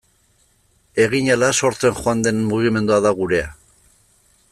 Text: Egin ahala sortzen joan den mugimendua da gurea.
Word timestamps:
Egin 1.03 1.29
ahala 1.33 1.49
sortzen 1.57 1.99
joan 1.99 2.23
den 2.29 2.41
mugimendua 2.53 2.99
da 3.07 3.13
gurea. 3.21 3.53